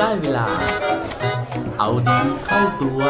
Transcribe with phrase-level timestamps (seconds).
[0.00, 0.48] ได้เวลา
[1.78, 3.02] เอาดีเข้าตัว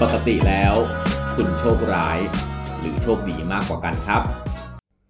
[0.00, 0.74] ปกติแล้ว
[1.34, 2.18] คุณโชคร้าย
[2.78, 4.22] หรือโชคดีมากกว่ากันครับ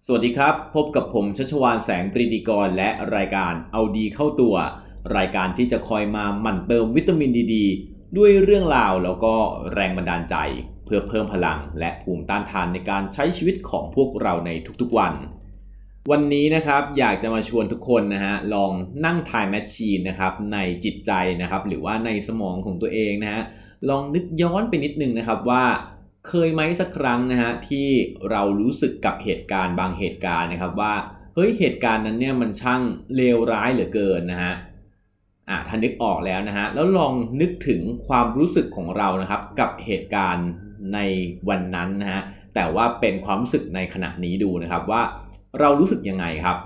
[0.05, 4.55] สวัสดีครับ พบกับผมชัชวานแสงปรีดีกรและรายการเอาดีเข้าตัว
[5.15, 7.55] รายการที่จะคอยมาหมั่นเติมวิตามินดีด
[8.17, 9.33] ด้วยเรื่องราวแล้วก็
[9.73, 10.35] แรงบันดาลใจ
[10.85, 15.13] เพื่อเพิ่มพลังและภูมิต้านทานในการใช้ชีวิตของพวกเราในทุกๆวัน
[16.11, 18.71] วันนี้นะครับอยากจะมาชวนทุกคนนะฮะลอง
[19.05, 21.11] นั่งทายแมชชีนนะครับในจิตใจ
[21.41, 23.43] นะครับหรือว่าในสมองของตัวเองนะฮะ
[23.89, 25.63] ลองนึกย้อนไปนิดนึงนะครับว่า
[26.27, 27.87] เคยไหมสักครั้งนะฮะที่
[28.29, 30.93] เรารู้สึกกับเหตุการณ์บางเหตุการณ์นะครับว่า
[31.35, 32.81] เฮ้ยเหตุการณ์นั้นเนี่ยมันช่าง
[33.15, 34.53] เลวร้ายเหลือเกินนะฮะ
[35.49, 40.49] อะถ้านึกออกแล้วนะฮะแล้วลองนึกถึงความรู้สึกของเรานะครับ กับเหตุการณ์
[40.93, 40.99] ใน
[41.49, 42.21] วันนั้นนะฮะ
[42.55, 45.01] แต่ว่าเป็นความรู้สึกในขณะนี้ดูนะครับว่า
[45.59, 46.57] เรารู้สึกยังไงครับ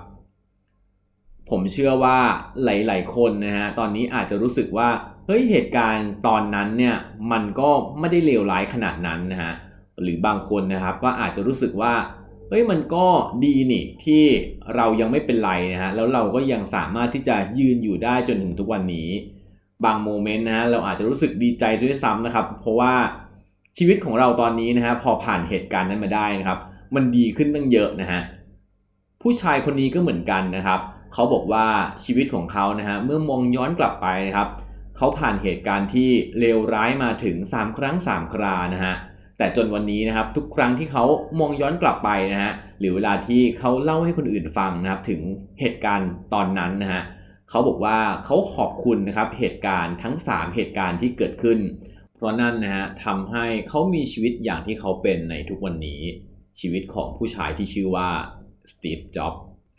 [1.50, 2.18] ผมเชื่อว่า
[2.64, 4.88] หลาย ๆ คนนะฮะตอนนี้อาจจะรู้สึกว่า
[5.26, 6.96] เฮ้ยเหตุการณ์ตอนนั้นเนี่ย
[7.32, 9.52] มันก็ไม่ได้เลวร้ายขนาดนั้นนะฮะ
[10.02, 11.92] หรือบางคนนะครับก็อาจจะรู้สึกว่า
[12.50, 13.06] เฮ้ยมันก็
[13.44, 14.22] ดีนี่ที่
[14.76, 19.08] เรายังไม่เป็นไรนะฮะแล้วเราก็ยังสามารถที่จะยืนอยู่ได้จนถึงทุกวันนี้
[19.84, 22.92] บางโมเมนต์นะฮะเราอาจจะรู้สึกดีใจด้วยซ้ำนะครับ เพราะว่า
[23.76, 26.58] ชีวิตของเราตอนนี้นะฮะพอผ่านเหตุการณ์นั้นมาได้นะครับ
[26.94, 28.20] มันดีขึ้นตั้งเยอะนะฮะ
[29.22, 30.80] ผู้ชายคนนี้ก็เหมือนกันนะครับ
[31.12, 31.66] เขาบอกว่า
[32.04, 34.48] ชีวิตของเขานะฮะเมื่อมองย้อนกลับไปนะครับ
[34.96, 38.94] เขาผ่านเหตุการณ์ที่เลวร้ายมาถึง 3 ครั้ง 3 ครานะฮะ
[39.40, 41.04] แต่จนวันนี้นะครับทุกครั้งที่เขา
[41.40, 45.20] มองย้อนกลับไปนะฮะหรือเวลาที่เขาเล่าให้คนอื่นฟังนะครับถึง
[45.60, 47.02] เหตุการณ์ตอนนั้นนะฮะ
[47.50, 51.58] เขาบอกว่าเขาขอบคุณนะครับเหตุการณ์ทั้ง 3 เหตุการณ์ที่เกิดขึ้น
[52.16, 56.00] เพราะนั่นนะฮะทำให้เขามีชีวิตอย่างที่เขาเป็นในทุกวันนี้
[56.60, 58.08] ชีวิตของผู้ชายที่ชื่อว่า
[58.72, 59.34] สตีฟจ็อบ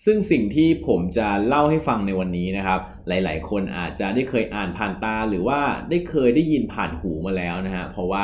[0.06, 5.60] ซึ่งสิ่งที่ผมจะเล่าให้ฟังในวันนี้นะครับ หลายๆ คนอาจจะได้เคยอ่านผ่านตา หรือว่า
[5.90, 8.22] ได้เคยได้ยินผ่านหูมาแล้วนะฮะเพราะว่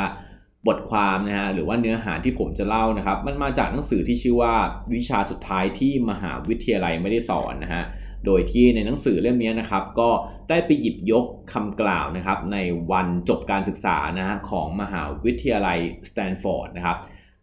[0.66, 4.54] บทความนะฮะหรือว่าเนื้อหาที่ผมจะเล่านะครับ มันมาจากหนังสือที่ชื่อว่า
[4.94, 7.84] วิชาสุดท้ายที่มหาวิทยาลัยไม่ได้สอนนะฮะ
[8.26, 10.10] โดยที่ในหนังสือเล่มนี้นะครับ ก็
[10.50, 12.58] ได้ไปหยิบยกคำกล่าวนะครับ ใน
[12.92, 16.98] วันจบการศึกษานะฮะของมหาวิทยาลัยสแตนฟอร์ดนะครับ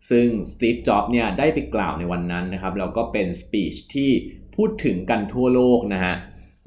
[0.10, 4.12] ซึ่งสตีฟจ็อบส์เนี่ยได้ไปกล่าวในวันนั้นนะครับแล้วก็เป็นสปีชที่
[4.56, 6.14] พูดถึงกันทั่วโลกนะฮะ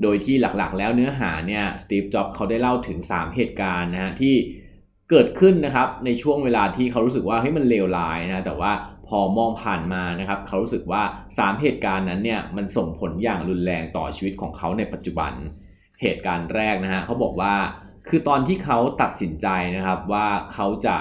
[0.03, 4.35] โดยที่หลักๆ แล้วเนื้อหาเนี่ยสตีฟจ็อบส์เขาได้เล่าถึง 3 เหตุการณ์นะฮะที่
[5.11, 8.73] เกิดขึ้นนะครับในช่วงเวลาที่เขารู้สึกว่าเฮ้ยมันเลวร้ายนะแต่ว่า
[9.09, 11.03] พอมองผ่านมานะครับเขารู้สึกว่า
[11.37, 15.33] 3 เหตุการณ์นั้นเนี่ยมันส่งผลอย่างรุนแรงต่อชีวิตของเขาในปัจจุบัน
[16.03, 17.55] เหตุการณ์แรกนะฮะเขาบอกว่า
[18.09, 20.97] คือตอนที่เขาตัดสินใจนะครับว่าเขาจะ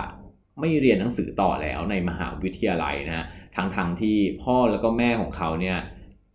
[0.60, 3.26] ไม่เรียนหนังสือต่อแล้วในมหาวิทยาลัยนะ
[3.56, 5.78] ทั้งๆทที่พ่อแล้วก็แม่ของเขาเนี่ย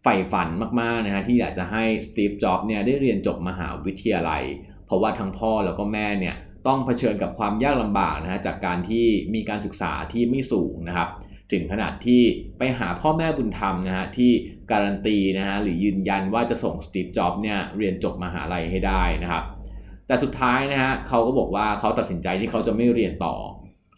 [0.03, 0.49] ใฝ่ฝัน
[0.81, 4.43] มากๆนะฮะที่อยากจะให้สตีฟ จ็อบส์เนี่ยได้เรียนจบมหาวิทยาลัย
[4.87, 6.37] เพราะว่าทั้งพ่อแล้วก็แม่เนี่ย
[6.67, 11.09] ต้องเผชิญกับความยากลำบากนะฮะจากการที่มีการศึกษาที่ไม่สูงนะครับ
[11.53, 12.23] ถึงขนาดที่
[12.59, 14.31] ไปหาพ่อแม่บุญธรรมนะฮะที่
[14.71, 19.45] การันตีนะฮะหรือยืนยันว่าจะส่งสตีฟจ็อบเนี่ยเรียนจบมหาลัยให้ได้นะครับ
[20.07, 23.35] แต่สุดท้ายนะฮะเขาก็บอกว่าเขาตัดสินใจที่เขาจะไม่เรียนต่อ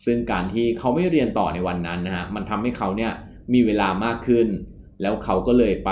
[0.05, 3.13] ซึ่งการที่เขาไม่เรียนต่อในวันนั้นนะฮะมันทำให้เขาเนี่ย
[3.53, 4.49] มีเวลามากขึ้น
[5.03, 5.91] แล้วเขาก็เลยไป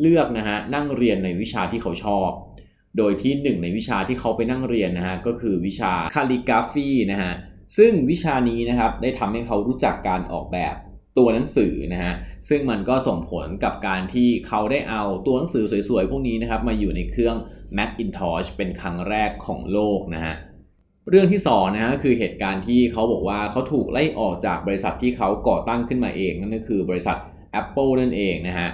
[0.00, 2.30] เลือกนะฮะนั่งเรียนในวิชาที่เขาชอบ
[2.98, 7.32] โดยที่หนึ่งในวิชาที่เขาไปนั่งเรียนนะฮะก็คือวิชาคาลิกราฟีนะฮะ
[7.78, 10.74] ซึ่งวิชานี้นะครับได้ทำให้เขารู้จักการออกแบบ
[11.18, 12.14] ตัวหนังสือนะฮะ
[12.48, 17.36] ซึ่งมันก็ส่งผลกับการที่เขาได้เอาตัวหนังสือสวยๆ พวกนี้นะครับมาอยู่ในเครื่อง
[17.76, 20.34] Macintosh เป็นครั้งแรกของโลกนะฮะ
[21.10, 27.16] เรื่องที่2นะฮะคือเหตุการณ์ที่เขาบอกว่าเขาถูกไล่ออกจากบริษัทที่เขาก่อตั้งขึ้นมาเองนั่นก็คือบริษัท
[27.60, 28.68] Apple นั่นเองนะฮะ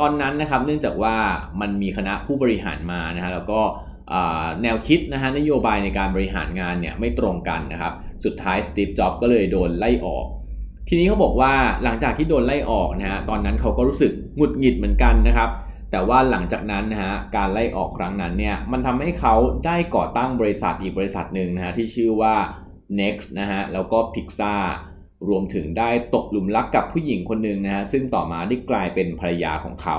[0.00, 1.16] ตอนนั้นนะครับเนื่องจากว่า
[1.60, 3.60] มันมีคณะผู้บริหารมานะฮะแล้วก็
[4.62, 7.92] แนวคิดนะฮะนโยบายในการบริหารงานเนี่ยไม่ตรงกันนะครับ
[8.24, 10.26] สุดท้ายสตีฟจ็อบก็เลยโดนไล่ออก
[10.88, 11.52] ทีนี้เขาบอกว่า
[11.82, 15.50] หลังจากที่โดนไล่ออกนะฮะตอนนั้นเขาก็รู้สึกหงุดหงิดเหมือนกันนะครับ
[15.90, 19.34] แต่ว่าหลังจากนั้นนะฮะการไล่ออกครั้งนั้นเนี่ยมันทำให้เขา
[19.66, 22.34] ได้ก่อตั้งบริษัทอีกบริษัทหนึ่งนะฮะที่ชื่อว่า
[23.00, 24.62] Next นะฮะแล้วก็ Pixar
[25.28, 29.98] รวมถึงได้ตกหลุมรักกับผู้หญิงคนหนึ่งนะฮะซึ่งต่อมาได้กลายเป็นภรรยาของเขา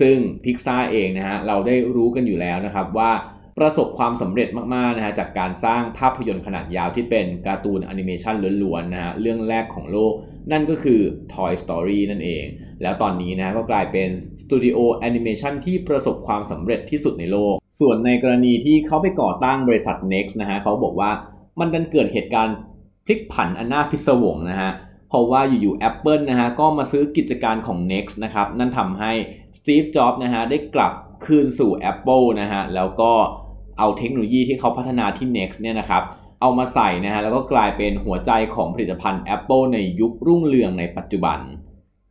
[0.00, 3.12] ซึ่งพิกซาเองนะฮะเราได้รู้กันอยู่แล้วนะครับว่า
[3.58, 10.12] ประสบความสำเร็จมากๆนะฮะจากการสร้างภาพยนตร์ขนาดยาวที่เป็นการ์ตูนแอนิเมชันล้วนๆนะฮะเรื่องแรกของโลก
[10.52, 11.00] นั่นก็คือ
[11.34, 12.44] Toy Story นั่นเอง
[12.82, 14.08] แล้วตอนนี้นะก็กลายเป็น
[14.42, 21.10] สตูดิโอแอนิเมชันที่ประสบความสำเร็จที่สุดในโลก ส่วนในกรณีที่เขาไปก่อตั้งบริษัท Next นะฮะเขาบอกว่า
[21.58, 22.56] มันดันเกิดเหตุการณ์
[23.06, 24.70] พลิกผันอันน่าพิศวงนะฮะ
[25.08, 29.12] เพราะว่าอยู่ๆ Apple นะฮะก็มาซื้อกิจการของ Next นะครับนั่นทำให้
[29.58, 30.92] Steve Jobs นะฮะได้กลับ
[31.26, 33.12] คืนสู่ Apple นะฮะแล้วก็
[33.78, 36.02] เอาเทคโนโลยีที่เขาพัฒนาที่ Next เนี่ยนะครับ
[36.40, 41.38] เอามาใส่นะฮะแล้วก็กลายเป็นหัวใจของผลิตภัณฑ์ Apple ในยุครุ่งเรืองในปัจจุบัน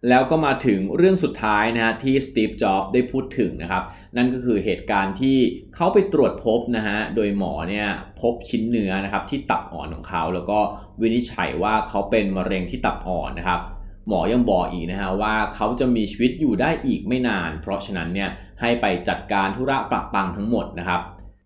[0.09, 3.83] แล้วก็มาถึงเรื่องสุดท้ายนะฮะที่สตีฟ จ็อบส์ได้พูดถึงนะครับ
[4.17, 5.37] นั่นก็คือเหตุการณ์ที่
[5.75, 7.87] เขาไปตรวจพบนะฮะ โดยหมอเนี่ย
[8.21, 10.59] พบชิ้นเนื้อนะครับที่ตับอ่อนของเขา แล้วก็
[11.01, 13.61] วินิจฉัยว่าเขาเป็นมะเร็งที่ตับอ่อนนะครับ
[14.07, 18.29] หมอยังบอกอีกนะฮะว่าเขาจะมีชีวิตอยู่ได้อีกไม่นาน เพราะฉะนั้นเนี่ย
[18.61, 21.01] ให้ไปจัดการธุระประปังทั้งหมดนะครับ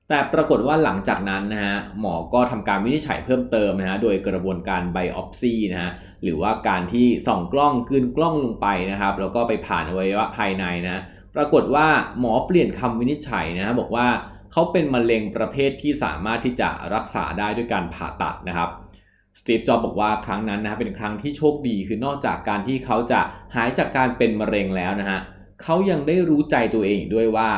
[0.10, 5.92] แต่ปรากฏว่าหลังจากนั้นนะฮะหมอก็ทำการวินิจฉัยเพิ่มเติมนะฮะโดยกระบวนการไบออปซีนะฮะ
[6.24, 11.02] หรือว่าการที่ส่องกล้องกลืนกล้องลงไปนะครับ แล้วก็ไปผ่านอวัยวะภายในนะ
[11.36, 11.88] ปรากฏว่า
[12.20, 14.08] หมอเปลี่ยนคำวินิจฉัยนะบอกว่า
[14.52, 18.70] เขาเป็นมะเร็งประเภทที่สามารถที่จะรักษาได้ด้วยการผ่าตัดนะครับ
[19.40, 23.20] สตีฟ จ็อบบอกว่าครั้งนั้นนะเป็นครั้งที่โชคดีคือนอกจากการที่เขาจะ
[23.56, 25.20] หายจากการเป็นมะเร็งแล้วนะฮะ
[25.64, 27.50] เขายังได้รู้ใจตัวเองด้วยว่า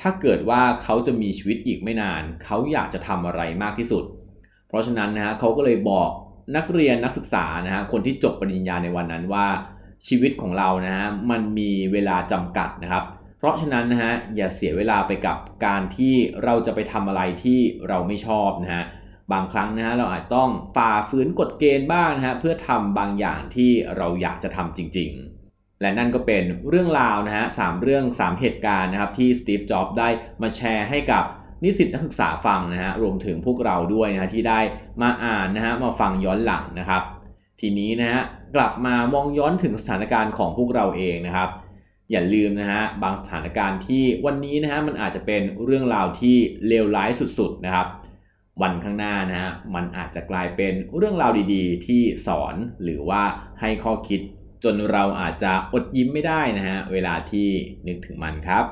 [0.00, 4.04] ถ้าเกิดว่าเขาจะมีชีวิตอีกไม่นาน เขาอยากจะทำอะไรมากที่สุด
[4.68, 6.10] เพราะฉะนั้นนะฮะเขาก็เลยบอก
[6.56, 9.46] นักเรียนนักศึกษานะฮะคนที่จบปริญญาในวันนั้นว่า
[10.06, 13.04] ชีวิตของเรานะฮะมันมีเวลาจำกัดนะครับ
[13.38, 15.36] เพราะฉะนั้นนะฮะอย่าเสียเวลาไปกับ
[15.66, 16.14] การที่
[16.44, 18.84] เราจะไปทำอะไรที่เราไม่ชอบนะฮะ
[19.32, 25.43] บางครั้งนะฮะเราอาจจะต้องฝ่าฝืนกฎเกณฑ์บ้างนะฮะเพื่อทำบางอย่างที่เราอยากจะทำจริง ๆ
[25.80, 30.08] และนั่นก็เป็นเรื่องราวนะฮะสามเรื่อง 3 เหตุการณ์นะครับที่สตีฟ จ็อบได้
[30.42, 31.24] มาแชร์ให้กับ
[31.64, 34.60] นิสิตนักศึกษาฟังนะฮะรวมถึงพวกเราด้วยนะฮะที่ได้
[35.02, 37.02] มาอ่านนะฮะมาฟังย้อนหลังนะครับ
[37.60, 38.20] ทีนี้นะฮะ
[38.54, 41.50] กลับมามองย้อนถึงสถานการณ์ของพวกเราเองนะครับ
[42.10, 46.36] อย่าลืมนะฮะบางสถานการณ์ที่วันนี้นะฮะมันอาจจะเป็นเรื่องราวที่
[46.66, 47.86] เลวร้ายสุดๆนะครับ
[48.62, 53.22] วันข้างหน้านะฮะมันอาจจะกลายเป็นเรื่องราวดีๆ ที่สอนหรือว่า
[53.60, 54.20] ให้ข้อคิด
[54.64, 57.48] จนเราอาจจะอดยิ้มไม่ได้นะฮะเวลาที่
[57.86, 58.64] นึกถึงมันครับ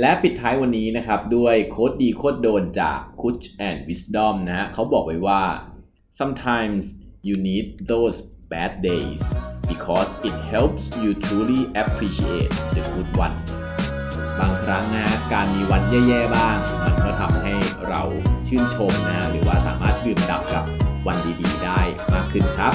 [0.00, 5.42] และปิดท้ายวันนี้นะครับด้วยโค้ดดีโค้ดโดนจาก Coach and Wisdom นะฮะเขาบอกไว้ว่า
[6.20, 6.84] sometimes
[7.28, 8.16] you need those
[8.52, 9.20] bad days
[9.70, 13.50] because it helps you truly appreciate the good ones
[14.38, 17.54] บางครั้งนะการมีวันแย่ๆบ้าง มันก็ทำให้
[17.88, 18.02] เรา
[18.46, 20.64] ชื่นชมนะหรือว่าสามารถดื่มด่ำกับ
[21.06, 21.80] วันดีๆ ได้
[22.14, 22.74] มากขึ้นครับ